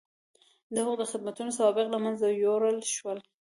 د 0.73 0.75
هغه 0.85 0.95
د 1.01 1.03
خدمتونو 1.11 1.49
سوابق 1.57 1.87
له 1.93 1.99
منځه 2.05 2.25
یووړل 2.29 2.77
شول. 2.95 3.19